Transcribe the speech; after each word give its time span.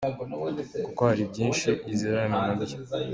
Kuko 0.85 1.01
hari 1.09 1.23
byinshi 1.31 1.69
izirana 1.93 2.37
na 2.47 2.55
byo,. 2.61 2.77